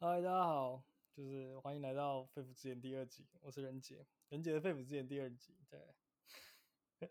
[0.00, 0.80] 嗨，大家好，
[1.12, 5.56] 就是欢迎来到《肺腑之言》第二集，我是仁杰，仁杰的《肺腑之言》第二集。
[5.68, 5.80] 对，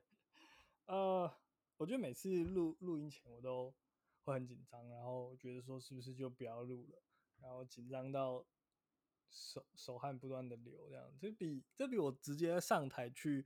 [0.88, 1.30] 呃，
[1.76, 3.76] 我觉得每次录录音前我都
[4.24, 7.04] 会很紧张，然后觉得说是不是就不要录了，
[7.42, 8.46] 然后紧张到
[9.30, 13.46] 手手汗不断的流，这样这比这比我直接上台去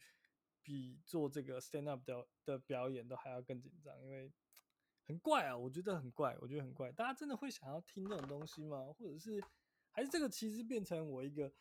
[0.62, 4.32] 比做这个 stand up 的的表演都还要更紧张，因为。
[5.12, 6.90] 很怪啊，我觉得很怪，我觉得很怪。
[6.94, 8.94] 大家真的会想要听这种东西吗？
[8.98, 9.44] 或者是
[9.92, 11.54] 还是这个其实变成我一个，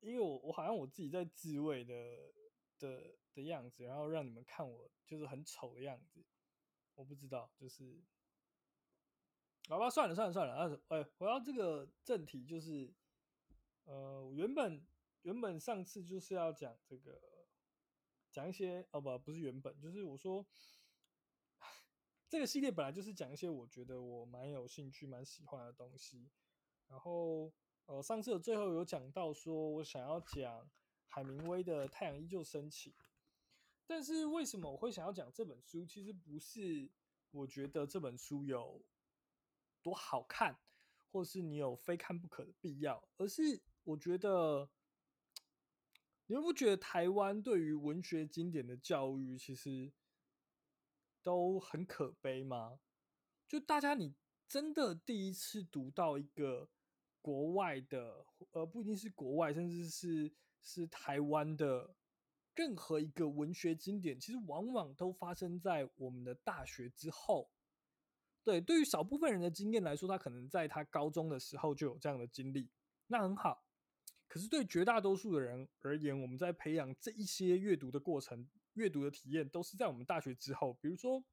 [0.00, 2.32] 因为我我好像我自己在自慰的
[2.78, 6.24] 的的样子，然后让你们看我就是很丑的样子。
[6.94, 8.02] 我不知道，就是
[9.68, 10.54] 好吧，算了算了算了。
[10.54, 12.90] 啊，哎，回到这个正题，就是
[13.84, 14.82] 呃，原本
[15.20, 17.20] 原本上次就是要讲这个，
[18.32, 20.46] 讲一些哦不不是原本，就是我说。
[22.34, 26.32] 这个系列本来就是讲一些我觉得我蛮有兴趣、蛮喜欢的东西。
[26.88, 27.52] 然后，
[27.86, 30.68] 呃，上次的最后有讲到说我想要讲
[31.06, 32.90] 海明威的《太阳依旧升起》，
[33.86, 35.86] 但是为什么我会想要讲这本书？
[35.86, 36.90] 其实不是
[37.30, 38.84] 我觉得这本书有
[39.80, 40.58] 多好看，
[41.12, 44.68] 或是你有非看不可的必要，而是我觉得
[46.26, 49.92] 你们不觉得台湾对于文学经典的教育其实？
[51.24, 52.78] 都很可悲吗？
[53.48, 54.14] 就大家，你
[54.46, 56.68] 真的第一次读到一个
[57.20, 61.96] 国外的，呃，不一定是国外，甚至是是台湾的
[62.54, 67.50] 任何一个文学经典，其实往往都发生在我们的大学之后。
[68.42, 72.70] 对，对于少部分人的经验来说，他可能在他高中的时候就有这样的经历，
[73.06, 73.64] 那很好。
[74.28, 78.46] 可是对绝大多数的人而言，我们在培养这一些阅读的过程。
[78.74, 81.24] 阅读的体验都是在我们大学之后，比如说，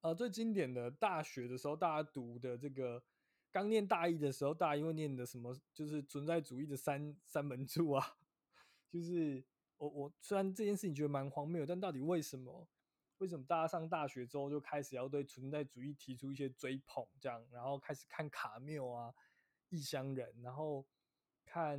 [0.00, 3.02] 呃，最经典的大学的时候，大家读的这个
[3.50, 8.16] 刚念大一的时候，大家因为念的什么，就是存在主义的三三门柱啊，
[8.90, 9.44] 就是
[9.76, 12.68] 我我虽然这件事情觉得蛮荒谬，但到底为什么？
[13.18, 19.14] 为什么大家上大学之后就开始要对存在主义提出一些追捧，这样，然后开始看卡缪啊、
[19.68, 20.84] 异乡人，然后
[21.44, 21.78] 看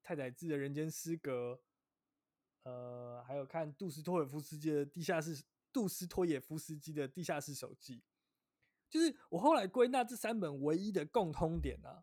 [0.00, 1.60] 太宰治的人间失格。
[2.66, 5.40] 呃，还有看杜斯托尔夫斯基的地下室，
[5.72, 8.02] 杜斯托也夫斯基的地下室手记，
[8.90, 12.02] 就是我后来归纳这三本唯一的共通点呢、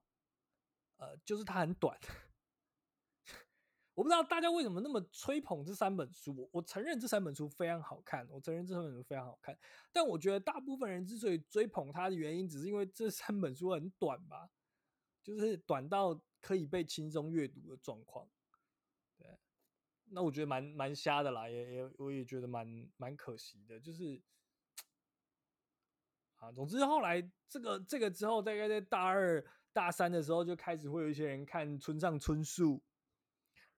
[0.95, 1.99] 呃，就是它很短。
[3.93, 9.59] 我不知道大家为什么那么吹捧这三本书，我，我承认这三本书非常好看，我承认这三本书非常好看，
[9.91, 14.49] 但我觉得大部分人之所以追捧它的原因，只是因为这三本书很短吧，
[15.21, 18.29] 就是短到可以被轻松阅读的状况，
[20.13, 24.21] 那我觉得蛮蛮瞎的啦，也也我也觉得蛮蛮可惜的，就是
[26.37, 27.19] 啊，总之后来
[27.49, 32.83] 这个这个之后，大概在大二大三的时候，就开始会有一些人看村上春树，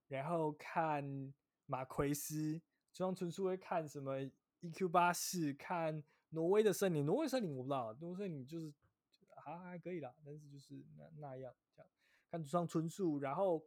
[0.10, 1.34] 然后看
[1.68, 4.20] 马奎斯，村上春树会看什么
[4.62, 8.74] EQ 八四，看挪威的森林，挪威森林我不知道，挪威森林就是
[9.38, 11.90] 还还可以啦，但是就是那那样这样，
[12.30, 13.66] 看村上春树，然后。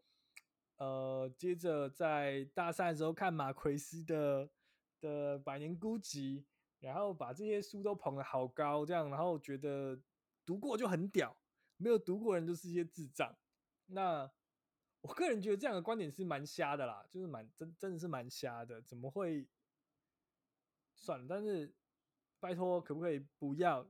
[0.78, 4.48] 呃，接着在大三的时候看马奎斯的
[5.00, 6.38] 的《百年孤寂》，
[6.78, 10.00] 然后把这些书都捧得好高，这样，然后觉得
[10.46, 11.36] 读过就很屌，
[11.78, 13.36] 没有读过人就是一些智障。
[13.86, 14.30] 那
[15.00, 19.48] 我个人觉得这样的观点是蛮瞎的啦，就是蛮真真的是蛮瞎的，怎么会？
[20.94, 21.74] 算了，但是
[22.38, 23.84] 拜托，可不可以不要？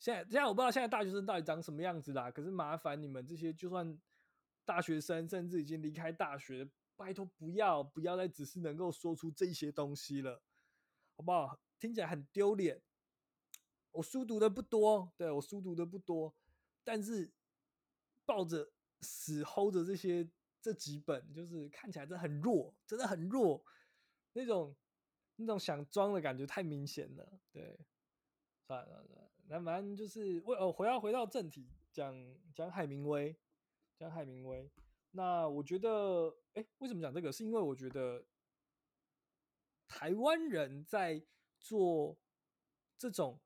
[0.00, 3.96] 现在现在我不知道现在大学生到底长什么样子啦，可是麻烦你们这些就算。
[4.64, 10.42] 大学生甚至已经离开大学，拜托不要不要再只是能够说出这些东西了，
[11.16, 11.58] 好不好？
[11.78, 12.80] 听起来很丢脸。
[13.92, 16.34] 我书读的不多，对，我书读的不多，
[16.82, 17.30] 但是
[18.24, 20.28] 抱着死 hold 着这些
[20.60, 23.62] 这几本，就是看起来真的很弱，真的很弱，
[24.32, 24.74] 那种
[25.36, 27.38] 那种想装的感觉太明显了。
[27.52, 27.78] 对，
[28.66, 32.14] 算了算了，那反正就是为哦，回到回到正题，讲
[32.54, 33.36] 讲海明威。
[33.96, 34.70] 讲海明威，
[35.12, 37.30] 那我觉得，哎，为什么讲这个？
[37.30, 38.24] 是因为我觉得
[39.86, 41.24] 台湾人在
[41.60, 42.18] 做
[42.98, 43.40] 这种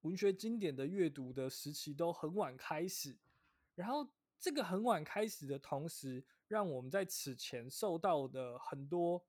[0.00, 3.16] 文学经典的阅读的时期都很晚开始，
[3.76, 4.06] 然后
[4.38, 9.24] 这个很晚开始的同时，让我们在此前受到的很多，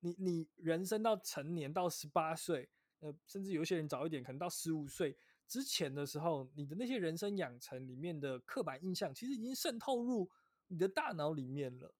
[0.00, 2.68] 你你人生到成年到十八岁，
[3.00, 5.16] 呃，甚至有些人早一点，可能到十五岁。
[5.48, 10.30] 之前的时候，你的那些人生养成里面的刻板印象，其实已经渗透入
[10.66, 11.94] 你的大脑里面了，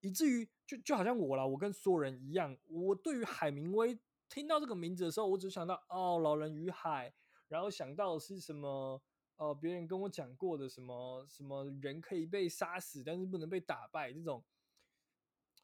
[0.00, 3.98] 以至于就就好像我啦，我跟所有人一样，我对于海明威
[4.28, 7.08] 听到这个名字的时候，我只想到哦，《老人与海》，
[7.48, 9.02] 然后想到是什么
[9.36, 14.44] 呃，别人跟我讲过的什么什么人可以被杀死，但是不能被打败这种，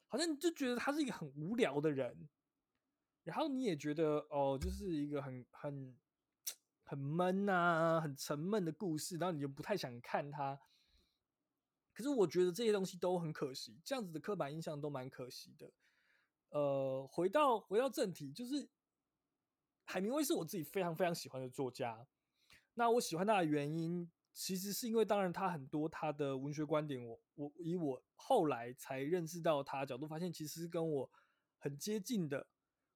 [0.07, 2.27] 好像就觉得他是一个很无聊的人，
[3.23, 5.95] 然后你也觉得哦，就是一个很很
[6.85, 10.57] 很闷啊，很沉闷的故事，然后你就不太想看他。
[11.91, 15.71] 可是我觉得这些东西都很可惜，这样子的刻板印象都蛮可惜的。
[16.49, 18.69] 呃，回到回到正题，就是
[19.83, 22.07] 海明威是我自己非常非常喜欢的作家。
[22.75, 31.09] 那我喜欢他的原因，其实是因为，当然他很多他的文学观点我，我以我后来才认识到他的角度，发现其实跟我
[31.57, 32.45] 很接近的。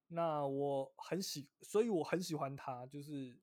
[0.08, 2.86] 那我很喜，所以我很喜欢他。
[2.88, 3.38] 就是，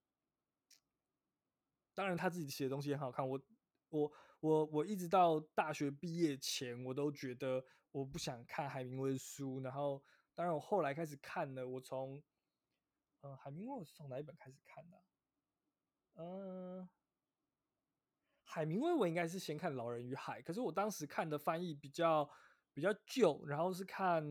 [1.96, 3.28] 当然他自己写的东西很好看。
[3.28, 3.40] 我
[3.88, 9.60] 我我我一直到大学毕业前，我都觉得我不想看海明威的书。
[9.60, 10.04] 然后，
[10.34, 11.66] 当然我后来开始看了。
[11.66, 12.22] 我从，
[13.22, 15.02] 嗯，海明威我是从哪一本开始看的？
[16.19, 16.88] 嗯、
[18.42, 22.31] 海明威我应该是先看《老人与海》，可是我当时看的翻译比较
[22.72, 24.25] 比较旧，然后是看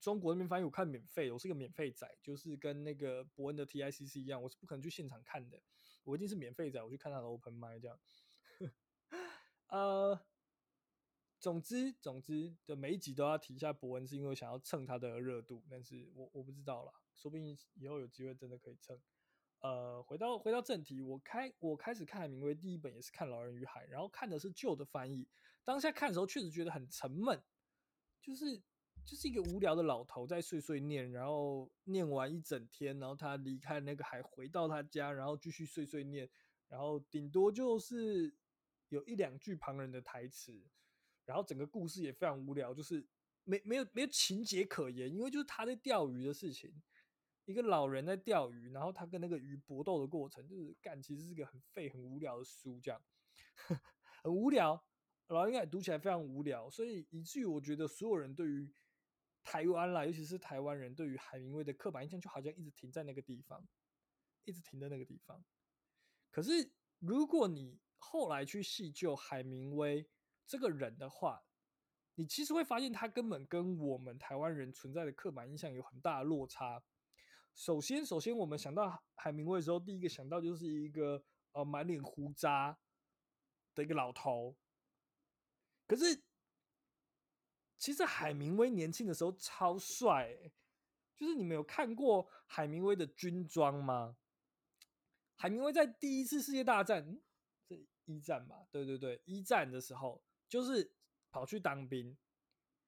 [0.00, 5.62] 中国那边翻译，我看免费，我是个免费仔，就是跟那个伯恩的 TICC 一样，我是不可能去现场看的，
[6.06, 7.98] 我一定是免费仔，我去看他的 Open mind 这样。
[9.66, 10.18] 呃，
[11.40, 18.96] 总之总之的每一集都要提一下博恩，是因为想要蹭他的热度，但是我我不知道啦，说不定以后有机会真的可以蹭。
[19.60, 25.26] 呃，回到回到正题，我开我开始看海明威第一本也是看《老人与海》，然后看的是旧的翻译。
[25.64, 27.42] 当下看的时候确实觉得很沉闷，
[28.22, 28.62] 就是
[29.06, 36.28] 就是一个无聊的老头在碎碎念，然后念完一整天，然后他离开那个海，回到他家，然后继续碎碎念，
[36.68, 38.34] 然后顶多就是
[38.88, 40.60] 有一两句旁人的台词，
[41.24, 43.06] 然后整个故事也非常无聊，就是
[43.44, 46.82] 没没有没有情节可言，因为就是他在钓鱼的事情。
[47.44, 53.00] 一个老人在钓鱼，然后他跟那个鱼搏斗的过程，就是干，其实是个很废、很无聊的书，这样
[54.24, 54.84] 很无聊。
[55.28, 58.68] 老人应该读起来非常无聊，所以以至于我觉得所有人对于
[59.46, 63.64] 台湾啦，尤其是台湾人对于海明威的刻板印象，就好像一直停在那个地方，
[64.44, 65.42] 一直停在那个地方。
[66.32, 70.04] 可是如果你后来去细究海明威
[70.46, 71.44] 这个人的话，
[72.16, 76.82] 你其实会发现他根本跟我们台湾人存在的刻板印象有很大的落差。
[77.54, 82.76] 首先，首先我们想到海明威的时候，第一个想到就是一个呃满脸胡渣
[83.76, 84.56] 的一个老头。
[85.86, 86.20] 可是，
[87.78, 90.50] 其实海明威年轻的时候超帅，
[91.14, 94.16] 就是你们有看过海明威的军装吗？
[95.36, 97.20] 海明威在第一次世界大战，
[97.66, 98.66] 这一战吧？
[98.70, 100.92] 对对对，一战的时候就是
[101.30, 102.16] 跑去当兵。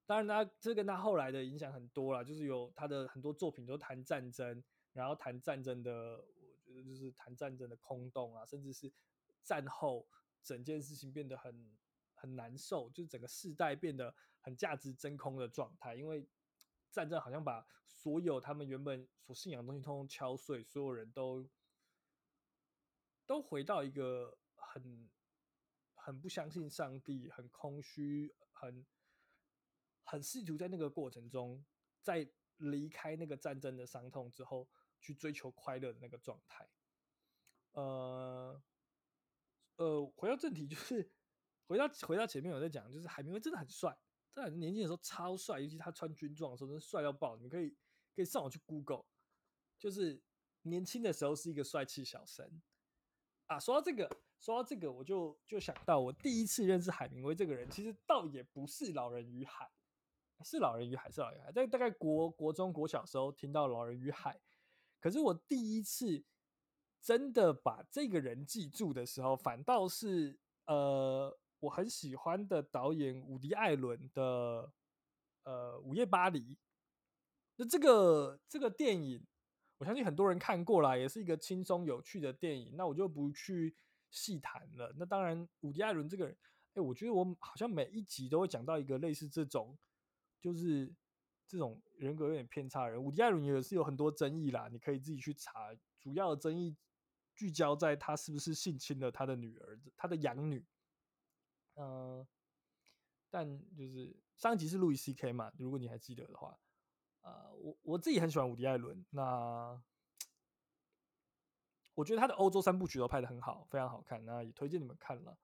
[0.07, 4.65] 当然，他这跟他后来的影响很多啦，就是有他的很多作品都谈战争，
[4.95, 6.25] 然后谈战争的，
[6.65, 8.91] 我觉得就是谈战争的空洞啊，甚至是
[9.43, 10.09] 战后
[10.43, 11.77] 整件事情变得很
[12.21, 16.29] 很难受，就是整个世代变得很价值真空的状态，因为
[16.91, 21.49] 战争好像把所有他们原本所信仰的东西通通敲碎，所有人都
[23.27, 25.11] 都回到一个很
[25.95, 28.87] 很不相信上帝，很空虚，很。
[30.11, 31.63] 很试图在那个过程中，
[32.01, 32.27] 在
[32.57, 34.67] 离开那个战争的伤痛之后，
[34.99, 36.67] 去追求快乐的那个状态。
[37.73, 38.63] 呃，
[39.77, 41.11] 呃，回到正题，就是
[41.69, 43.97] 回到回到前面我在讲，就是海明威真的很帅，
[44.33, 47.37] 在年轻的时候超帅，尤其他穿军装的时候，真的帅到爆。
[47.37, 47.77] 你可以
[48.17, 49.05] 可以上网去 Google，
[49.79, 50.21] 就是
[50.63, 52.61] 年轻的时候是一个帅气小生
[53.47, 53.61] 啊。
[53.61, 54.11] 说到这个，
[54.41, 59.65] 说到这个，我就就想到我第一次认识海明威这个人，其实倒也不是《老人与海》。
[60.45, 64.41] 是老人与海，是老人与海，在大概国国中国小时候听到老人与海，
[65.01, 66.25] 可是我第一次
[67.03, 74.73] 真的把这个人记住的时候，反倒是呃我很喜欢的导演伍迪·艾伦的
[75.45, 76.41] 呃《午夜巴黎》。
[77.57, 79.27] 那这个这个电影，
[79.79, 82.77] 我相信很多人看过啦，也是一个轻松有趣的电影。
[82.77, 83.77] 那我就不去
[84.11, 84.95] 细谈了。
[84.97, 86.37] 那当然，伍迪·艾伦这个人，
[86.75, 89.77] 哎，我觉得我好像每一集都会讲到一个类似这种。
[90.41, 90.95] 就是
[91.49, 95.77] 这种人格有点偏差的人，伍迪·艾伦也是有很多争议啦，你可以自己去查。
[95.99, 96.77] 主要的争议
[97.35, 100.65] 聚焦在他是不是性侵了他的女儿，他的养女。
[101.79, 102.29] 嗯、呃，
[103.31, 105.33] 但就是上一集是路易 C.K.
[105.33, 106.59] 嘛，如果你还记得的话，
[107.23, 109.05] 呃，我我自己很喜欢伍迪·艾伦。
[109.11, 109.81] 那
[111.95, 115.39] 我觉得他的欧洲三部曲都拍的很好，非常好看，那也推荐你们看了。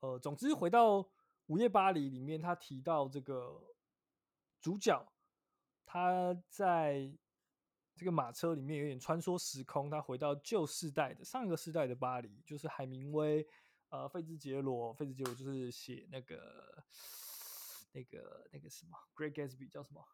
[0.00, 0.98] 呃，总之回到
[1.46, 3.62] 《午夜巴黎》里面，他提到这个。
[4.60, 5.00] 主角
[5.86, 7.16] 他在
[7.94, 13.46] 这个马车里面有点穿梭时空，他回到旧世代的上一个世代的巴黎，就是海明威，
[13.90, 16.84] 呃，费兹杰罗，费兹杰罗就是写那个
[17.92, 20.04] 那个那个什么《Great Gatsby》叫什么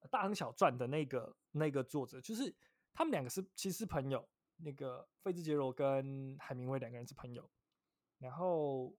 [0.08, 2.54] 《大亨小传》的那个那个作者，就是
[2.92, 7.50] 他们两个是其实是朋友，那个费兹杰罗跟海明威两个人是朋友，
[8.18, 8.96] 然后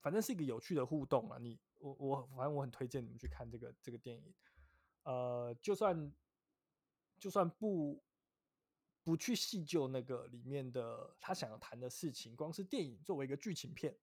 [0.00, 4.34] 反正是一个有趣的互动啊，你我我反正我很推荐你们去看这个这个电影，
[5.02, 6.12] 呃，就算。
[7.16, 8.02] 就算不
[9.04, 13.96] 不去细究那个里面的他想要谈的事情，光是电影作为一个剧情片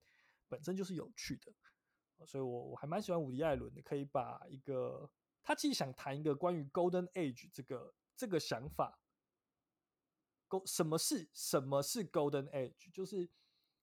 [0.48, 5.12] 本身就是有趣的，所以我我还蛮喜欢伍迪·艾伦的，可以把一个
[5.44, 9.00] 他其实想谈一个关于 Golden Age 这个这个想法
[10.48, 12.92] ，Go 什么是什么是 Golden Age？
[12.94, 13.28] 就是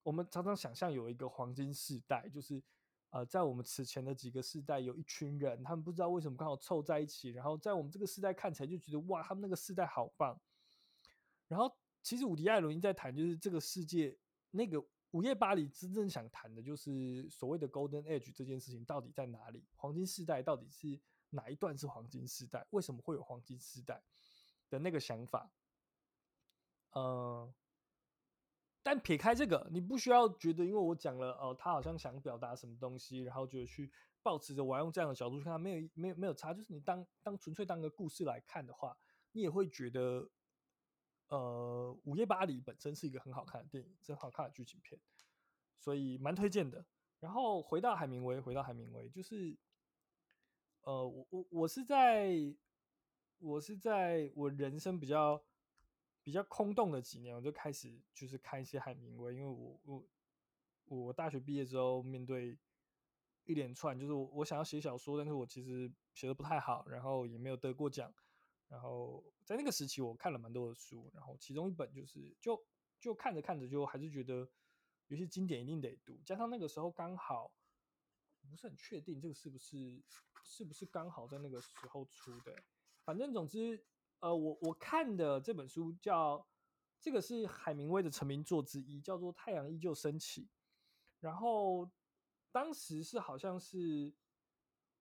[0.04, 2.62] 我们常常想象有一个黄金世代，就是。
[3.10, 10.38] 呃，在我们此前的几个世代，有一群人，他们不知道为什么刚好凑在一起，然后在我们这个世代看起来就觉得哇，他们那个世代好棒。
[11.48, 14.16] 然后，其实伍迪·艾伦在谈，就是这个世界
[14.50, 19.66] 那个午夜巴黎真正想谈的，就是所谓的 Golden Age 这件事情到底在哪里？
[19.74, 21.00] 黄金世代到底是
[21.30, 22.66] 哪一段是黄金世代？
[22.70, 24.02] 为什么会有黄金世代
[24.70, 25.50] 的那个想法？
[26.90, 27.54] 嗯、呃。
[28.80, 36.54] 但撇开这个，你不需要觉得，因为我讲了哦，他好像想表达什么东西，然后就去抱持着我要用这样的角度去看，没有没有没有差。
[36.54, 38.96] 就是你当当纯粹当个故事来看的话，
[39.32, 40.30] 你也会觉得，
[41.28, 45.00] 呃，《午夜巴黎》本身是一个很好看的电影，很好看的剧情片，
[45.78, 46.84] 所以蛮推荐的。
[47.20, 49.56] 然后回到海明威，回到海明威，就是，
[50.82, 52.54] 呃，我我我是在，
[53.38, 55.42] 我是在我人生比较。
[56.24, 60.04] 比较空洞的几年，我就开始就是看一些海明威，因为我我
[60.84, 62.58] 我大学毕业之后，面对
[63.44, 68.12] 一连串，就是我我想要写小说，但是我其实写的不太好，然后也没有得过奖，
[68.68, 72.62] 然后在那个时期，我看了蛮多的书，然后其中一本就是就
[73.00, 74.48] 就看着看着，就还是觉得
[75.08, 77.52] 有些经典一定得读，加上那个时候刚好
[78.48, 80.02] 不是很确定这个是不是
[80.42, 82.54] 是不是刚好在那个时候出的，
[83.04, 83.84] 反正总之。
[84.20, 86.44] 呃，我我看的这本书叫，
[87.00, 90.42] 这个是海明威的成名作之一，叫做《太阳依旧升起》。
[91.20, 91.88] 然后
[92.50, 94.12] 当时是好像是，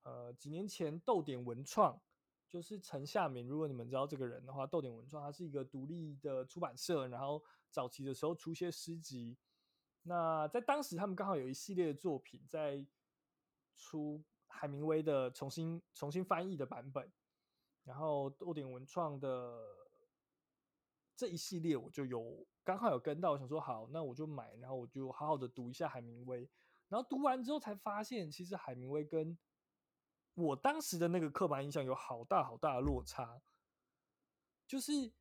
[0.03, 1.99] 呃，几年前逗点文创，
[2.47, 9.37] 就是陈夏民，如果你们知道这个人的话，豆点文创它是一个独立的出版社，然后早期的时候出些诗集。
[10.03, 12.85] 那在当时他们刚好有一系列的作品在
[13.75, 17.11] 出海明威的重新重新翻译的版本。
[17.83, 19.59] 然后豆点文创的
[21.15, 26.49] 这一系列，我就有刚好有跟到，我想说好，那我就买，然后我就好好的读一下海明威。
[26.89, 29.37] 然后读完之后才发现，其实海明威跟
[30.37, 33.41] 我当时的那个刻板印象有好大好大的落差。
[34.67, 35.11] 就是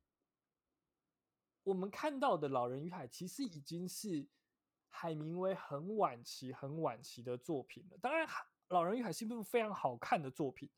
[1.63, 4.27] 我们看到的《老人与海》，其实已经是
[4.89, 7.97] 海明威很晚期、很晚期的作品了。
[8.01, 8.27] 当然，
[8.67, 10.69] 《老人与海》是一部非常好看的作品，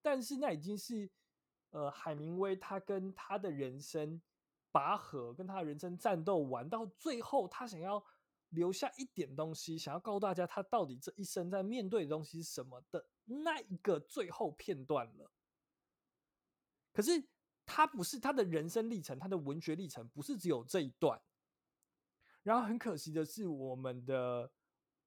[0.00, 1.10] 但是那已经是。
[1.74, 4.20] 呃，海明威他跟他的人生
[4.70, 8.04] 拔河，跟他的人生战斗完到最后，他想要
[8.50, 15.30] 留下一点东西，想要告诉大家他到底这一生在面对的东西是什么的那一个最后片段了。
[16.92, 17.24] 可是
[17.64, 21.20] 他不是他的人生历程，他的文学历程不是只有这一段。
[22.42, 24.52] 然后很可惜的是，我们的。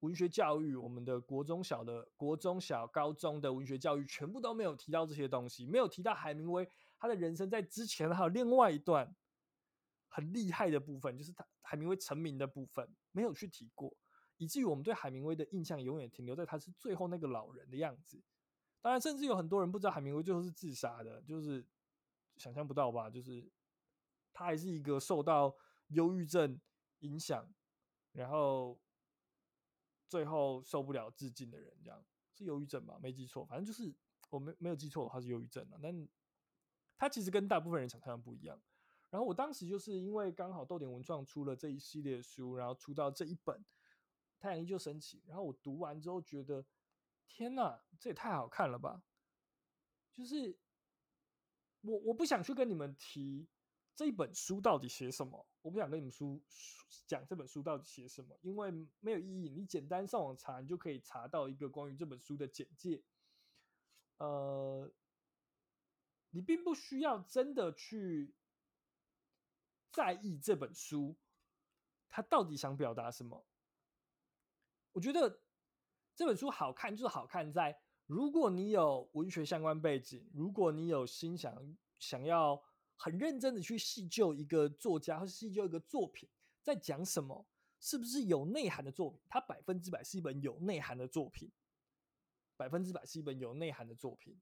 [0.02, 6.70] 文学教育，我们的国中小的国中小高中的文学教育，全部都没有提到这些东西，没有提到海明威
[7.00, 9.16] 他的人生在之前还有另外一段
[10.08, 13.98] 很厉害的部分，就是他海明威成名的部分没有去提过，
[14.38, 18.22] 以至于我们对海明威的印象永远停留在他是最后那个老人的样子。
[18.82, 21.66] 当然，甚至有很多人不知道海明威最后是自杀的，就是
[22.38, 23.10] 想象不到吧？
[23.10, 23.52] 就是
[24.34, 25.56] 他还是一个受到
[25.88, 26.60] 忧郁症
[27.00, 27.48] 影响，
[28.14, 28.80] 然后。
[30.08, 32.98] 最后受不了自尽的人，这样是忧郁症吧？
[33.02, 33.94] 没记错，反正就是
[34.30, 35.80] 我没没有记错的话是忧郁症啊。
[35.82, 36.08] 但
[36.96, 38.62] 他其实跟大部分人想象的不一样。
[39.10, 43.60] 然后我当时就是因为刚好逗点文创出了这一系列书，然后出到这一本
[44.40, 46.66] 《太阳依旧升起》，然后我读完之后觉得，
[47.28, 49.04] 天哪，这也太好看了吧！
[50.12, 50.58] 就是
[51.82, 53.48] 我我不想去跟你们提。
[53.98, 55.48] 这本书到底写什么？
[55.62, 56.44] 我不想跟你们书
[57.08, 59.48] 讲这本书到底写什么，因为没有意义。
[59.48, 63.02] 你简单上网查，你就可以查到一个关于这本书的简介。
[64.18, 64.92] 呃，
[66.32, 68.36] 你并不需要真的去
[69.94, 71.16] 在意这本书，
[72.10, 73.46] 它到底想表达什么。
[74.96, 75.42] 我觉得
[76.16, 81.78] 这本书好看，就是好看在如果你有文学相关背景，如果你有心想。
[81.98, 82.62] 想要
[82.98, 86.30] 很认真的去细究一个作家或细究一个作品
[86.62, 87.48] 在讲什么，
[87.80, 89.20] 是不是有内涵的作品？
[89.30, 91.50] 它百分之百是一本有内涵的作品，
[92.58, 94.38] 百分之百是一本有内涵的作品。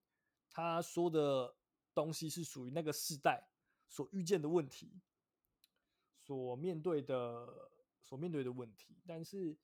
[0.50, 1.56] 他说的
[1.94, 3.48] 东西是属于那个时代
[3.88, 5.00] 所遇见的问题，
[6.18, 7.48] 所面对的
[8.02, 8.98] 所面对的问题。
[9.06, 9.56] 但是，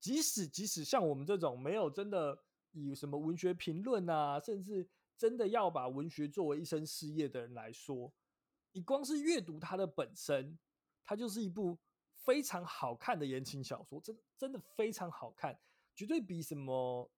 [0.00, 2.42] 即使即使像我们这种没有真的
[2.72, 8.12] 以什么文学评论啊，甚至真的要把文学作为一生事业的人来说，
[8.72, 10.58] 你光是阅读它的本身，
[11.04, 11.78] 它就是一部
[12.14, 15.60] 非常好看的言情小说，真真的非常好看，
[15.94, 17.10] 绝对比什么。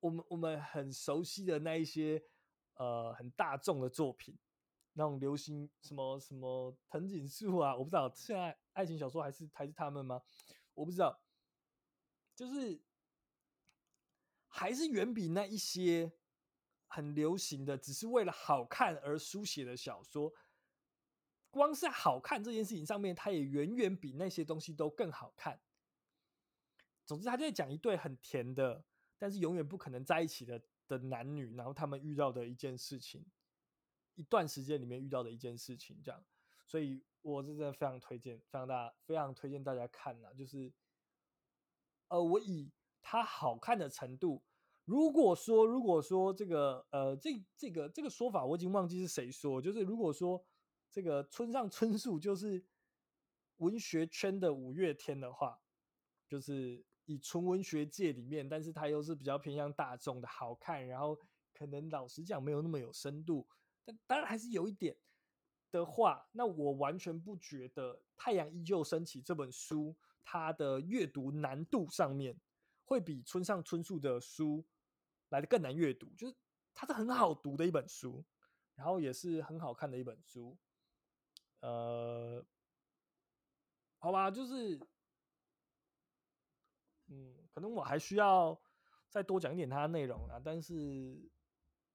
[0.00, 2.22] 我们我们很熟悉的那一些
[2.76, 4.34] 呃很大众的作品，
[4.94, 10.22] 那种流行什么什么藤井树啊，我不知道现在爱情小说还是还是他们吗？
[10.72, 11.14] 我不知道，
[12.40, 12.80] 就是
[14.48, 16.10] 还是远比那一些
[16.86, 20.32] 很流行的，只是为了好看而书写的小说，
[21.50, 25.60] 光是好看这件事情上面，它也远远比那些东西都更好看。
[27.04, 28.82] 总之，他就在讲一对很甜的。
[29.18, 33.22] 但是永远不可能在一起的的男女，然后他们遇到的一件事情，
[34.14, 36.24] 一段时间里面遇到的一件事情，这样，
[36.64, 40.32] 所以我真的非常推荐，非常大，非常推荐大家看呐。
[40.32, 40.72] 就是，
[42.10, 42.70] 呃，我以
[43.02, 44.44] 它好看的程度，
[44.84, 50.44] 如果说，如果说这个，呃，这这个这个说法我已经忘记是谁说，就是如果说
[50.92, 52.64] 这个村上春树就是
[53.56, 55.58] 文学圈的五月天的话，
[56.28, 56.84] 就是。
[57.06, 61.18] 以纯文学界里面，但是它又是比较偏向大众的好看，然后
[61.52, 63.48] 可能老实讲没有那么有深度，
[63.84, 64.96] 但当然还是有一点
[65.72, 72.40] 的话，那我完全不觉得《太阳依旧升起》这本书它的阅读难度上面
[72.84, 74.66] 会比村上春树的书
[75.28, 76.36] 来的更难阅读，就是
[76.74, 78.24] 它是很好读的一本书，
[78.74, 80.58] 然后也是很好看的一本书，
[81.60, 82.44] 呃，
[83.98, 84.80] 好吧，就是。
[87.12, 88.56] 嗯，可能我还需要
[89.08, 90.72] 再多讲一点它的内容啊，但是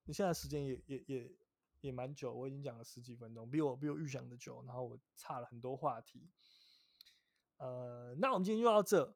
[0.04, 1.36] 你现在时间也也也
[1.80, 6.30] 也蛮久，我已经讲了十几分钟，比我比我预想的久，然后我差了很多话题。
[7.58, 9.16] 呃，那我们今天就到这。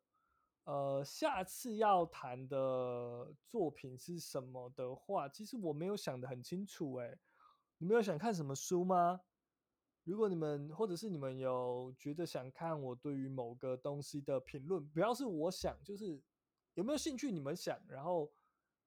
[0.66, 6.94] 呃，下次要谈的作品是什么的话，其实我没有想得很清楚。
[6.96, 7.18] 诶，
[7.80, 9.22] 你们有想看什么书吗？
[10.04, 16.22] 如果你们或者是你们有觉得想看我对于某个东西的评论，不要是我想，就是
[16.76, 18.32] 有没有兴趣你们想，然后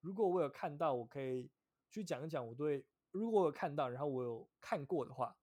[0.00, 1.50] 如果我有看到，我可以
[1.90, 5.36] 去讲一讲我对，如果我有看到，然后我有看过的话，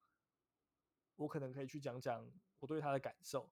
[1.16, 2.26] 我可能可以去讲讲
[2.60, 3.50] 我对他的感受。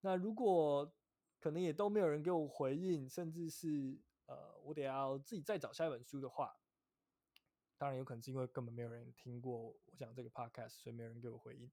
[0.00, 0.92] 那如果
[1.38, 6.56] 可能也都没有人给我回应，甚至是呃我得要自己再找下一本书的话。
[7.76, 11.70] 当然有可能是因为根本没有人听过我讲这个 podcast，所以没有人给我回应。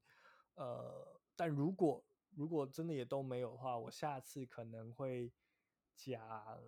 [0.53, 5.33] 呃，但如果如果真的也都没有的话，我下次可能会
[5.95, 6.61] 讲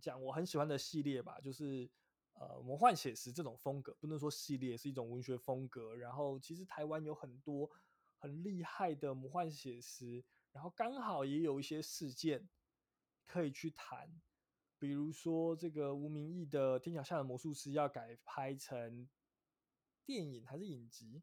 [0.00, 1.88] 讲我很喜欢的系列吧，就是
[2.32, 5.94] 呃魔幻写实这种风格，不能说系列是一种文学风格。
[5.94, 7.70] 然后其实台湾有很多
[8.22, 12.48] 很厉害的魔幻写实，然后刚好也有一些事件
[13.26, 14.08] 可以去谈。
[14.78, 19.08] 比如说，这个吴明益的《天桥下的魔术师》要改拍成
[20.06, 21.20] 电影还是影集，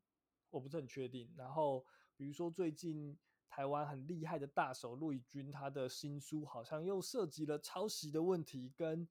[0.50, 1.34] 我不是很确定。
[1.38, 1.86] 然后，
[2.18, 9.08] 比如说最近台湾很厉害的大手陆以军，他的新书好像又涉及了抄袭的问题，跟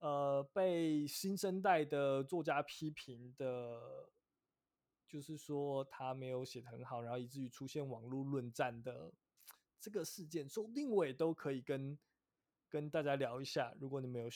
[0.00, 4.10] 呃被新生代的作家批评的，
[5.10, 9.12] 就是说他没有写的很好，然后以至于出现网络论战的
[9.80, 11.98] 这个事件，说不定我也都可以跟。
[12.72, 14.28] 跟大家聊一下，如果你们有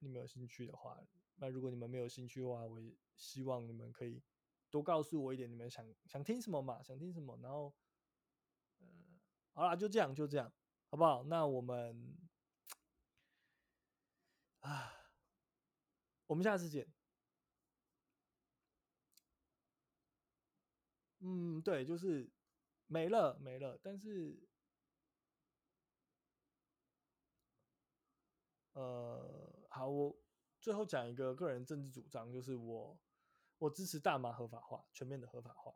[0.00, 1.02] 你们有兴趣的话，
[1.36, 4.22] 那如果你们没有兴趣的话，我也希望你们可以
[4.68, 7.74] 多告诉我一点，你们想想听什么嘛，想听什么，然后，
[8.78, 8.86] 呃，
[9.54, 10.52] 好啦，就这样，就这样，
[10.90, 11.24] 好不好？
[11.24, 12.14] 那我们
[14.60, 14.92] 啊，
[16.26, 16.95] 我们下次见。
[21.28, 22.32] 嗯，对，就是
[22.86, 24.48] 没了，没了，但是。
[28.74, 30.22] 呃，好，我
[30.60, 33.00] 最后讲一个个人政治主张，就是我
[33.56, 35.72] 我支持大麻合法化，全面的合法化。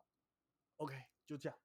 [0.76, 0.94] OK，
[1.26, 1.58] 就这样。